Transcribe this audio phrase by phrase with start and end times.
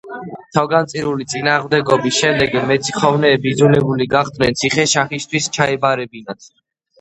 [0.57, 6.51] თავგანწირული წინააღმდეგობის შემდეგ მეციხოვნეები იძულებული გახდნენ ციხე შაჰისთვის ჩაებარებინათ.